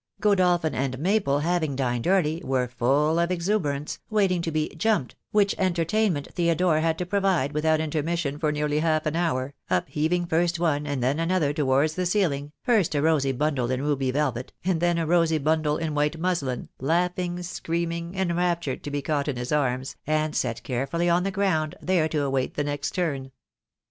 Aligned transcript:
Godolphin 0.19 0.73
and 0.73 0.97
Mabel 0.97 1.41
having 1.41 1.75
dined 1.75 2.07
early, 2.07 2.41
were 2.43 2.67
full 2.67 3.19
of 3.19 3.29
exuberance, 3.29 3.99
waiting 4.09 4.41
to 4.41 4.49
be 4.49 4.69
"jumped," 4.69 5.13
which 5.29 5.53
entertainment 5.59 6.27
Theodore 6.33 6.79
had 6.79 6.97
to 6.97 7.05
provide 7.05 7.51
without 7.51 7.79
intermission 7.79 8.39
for 8.39 8.51
nearly 8.51 8.79
half 8.79 9.05
an 9.05 9.15
hour, 9.15 9.53
upheaving 9.69 10.25
first 10.25 10.59
one 10.59 10.87
and 10.87 11.03
then 11.03 11.19
another 11.19 11.53
towards 11.53 11.93
the 11.93 12.07
ceiling, 12.07 12.51
first 12.63 12.95
a 12.95 13.01
rosy 13.03 13.31
bundle 13.31 13.69
in 13.69 13.83
ruby 13.83 14.09
velvet, 14.09 14.51
and 14.65 14.81
then 14.81 14.97
a 14.97 15.05
rosy 15.05 15.37
bundle 15.37 15.77
in 15.77 15.93
white 15.93 16.19
muslin, 16.19 16.69
laughing, 16.79 17.43
screaming, 17.43 18.15
en 18.15 18.35
raptured, 18.35 18.83
to 18.83 18.89
be 18.89 19.03
caught 19.03 19.27
in 19.27 19.35
his 19.37 19.51
arms, 19.51 19.97
and 20.07 20.35
set 20.35 20.63
carefully 20.63 21.09
on 21.11 21.21
the 21.21 21.29
ground, 21.29 21.75
there 21.79 22.07
to 22.09 22.23
await 22.23 22.55
the 22.55 22.63
next 22.63 22.95
turn. 22.95 23.31